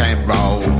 [0.00, 0.79] game roll.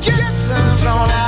[0.00, 0.48] just
[0.80, 1.19] thrown out.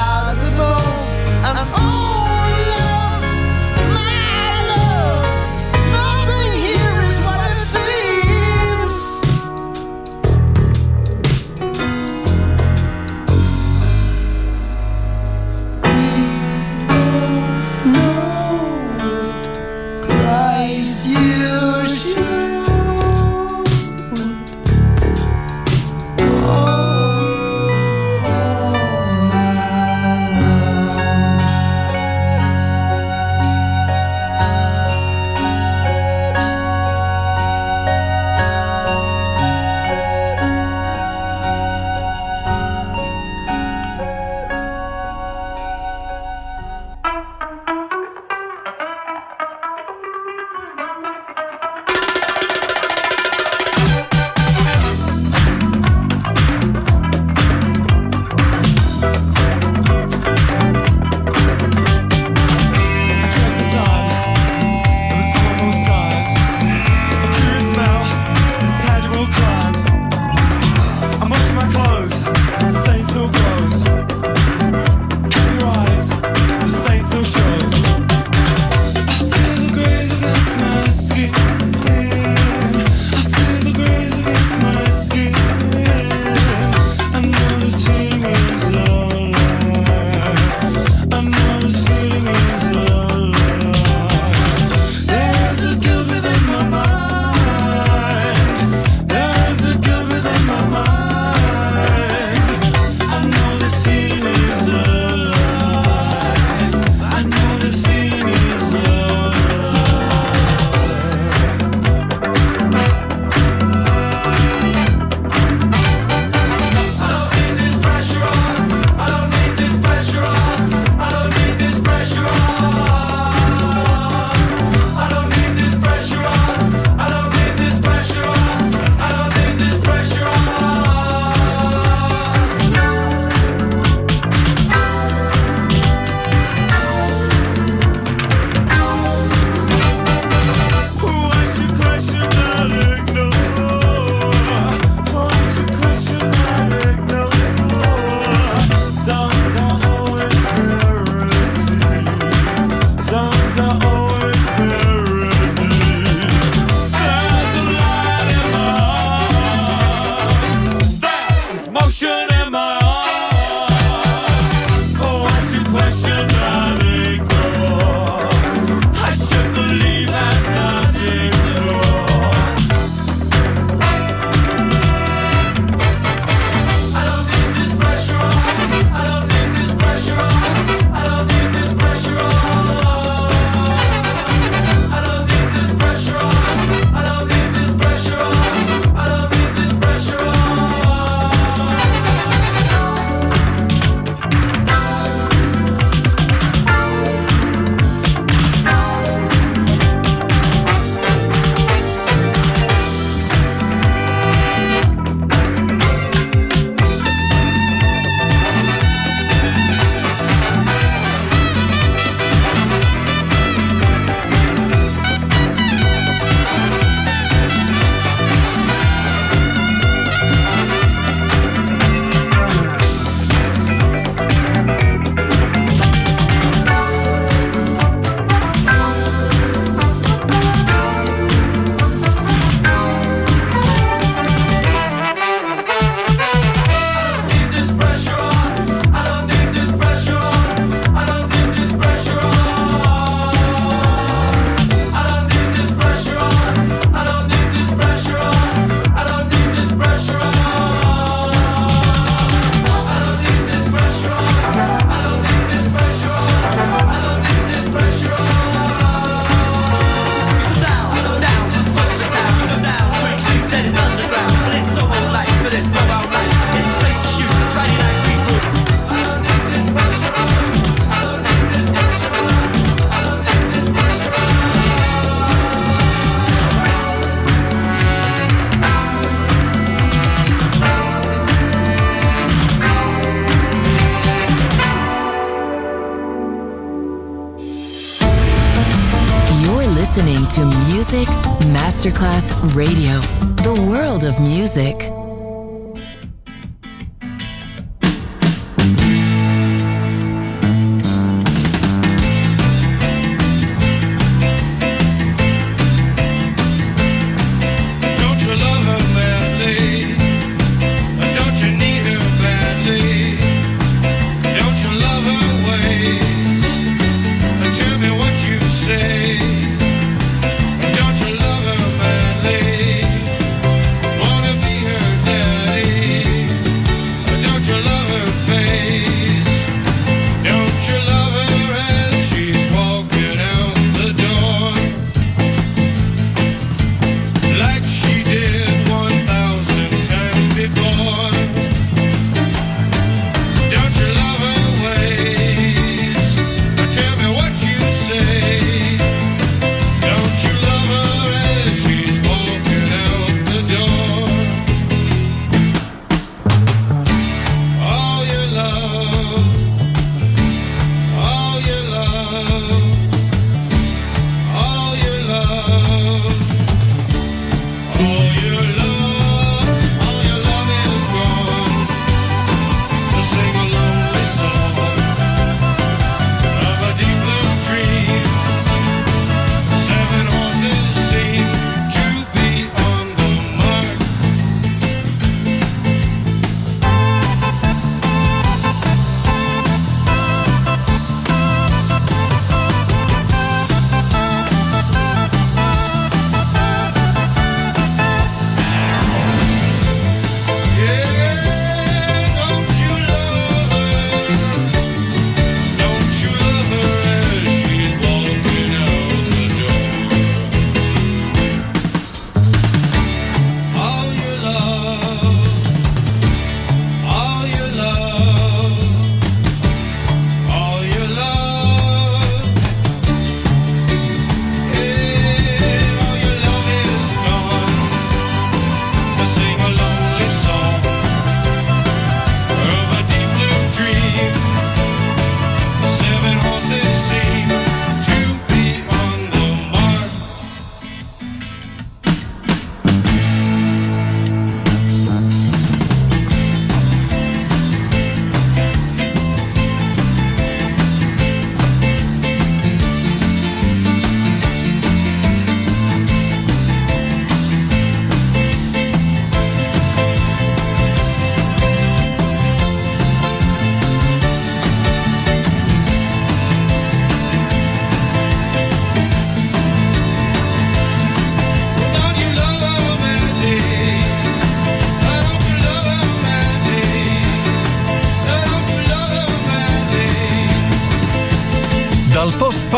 [291.83, 293.12] Masterclass Radio.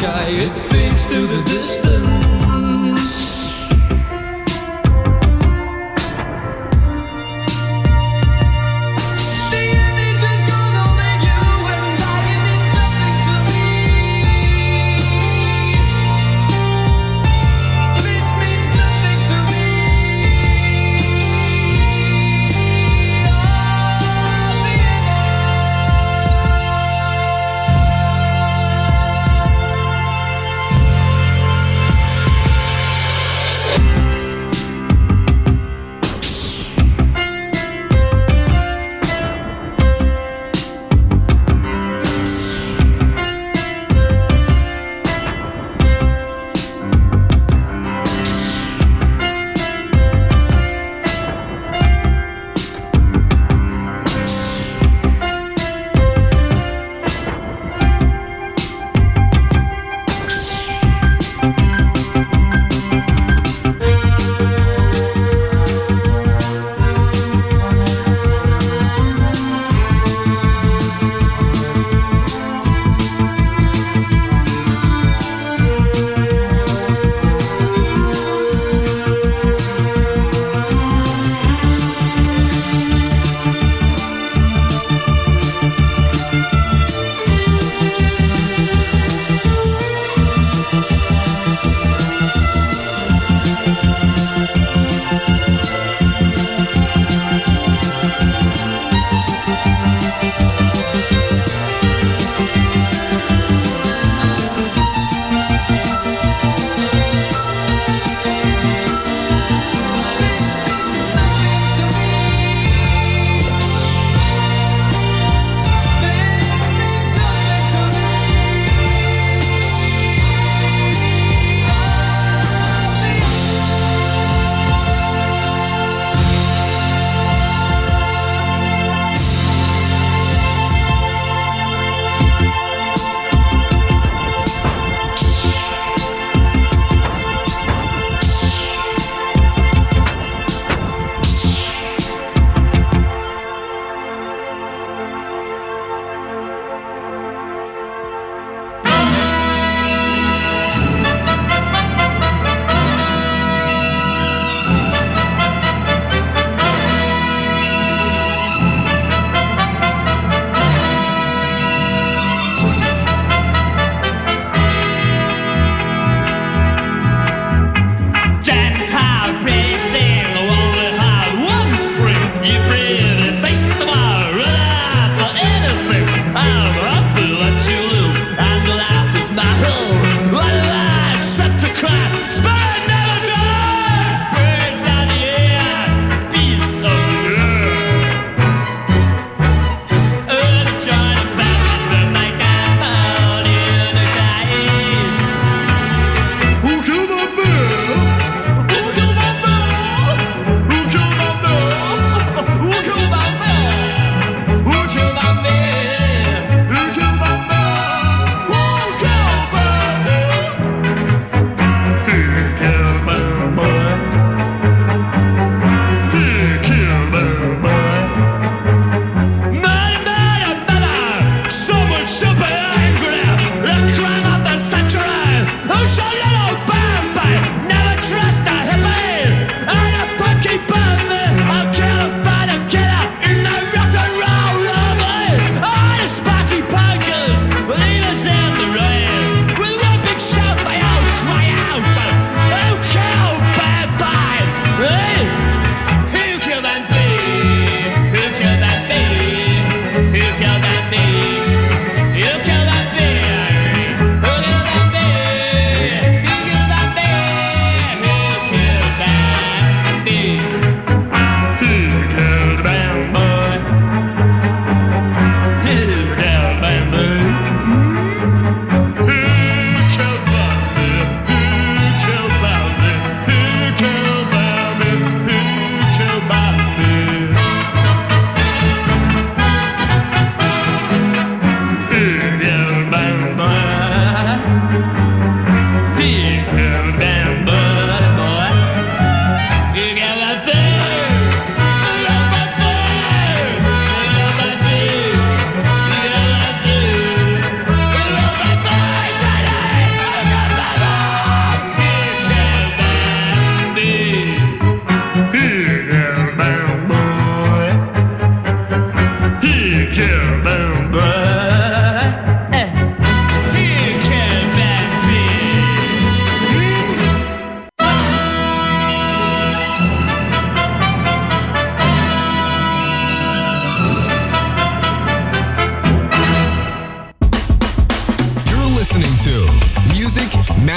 [0.00, 2.19] sky, it fades to the distance.